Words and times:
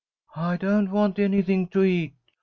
"I 0.35 0.57
don't 0.57 0.89
want 0.89 1.19
anything 1.19 1.67
to 1.67 1.83
eat. 1.83 2.15